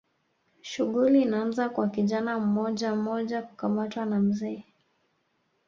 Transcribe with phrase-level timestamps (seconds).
[0.61, 4.63] Shughuli inaanza kwa kijana mmojammoja kukamatwa na mzee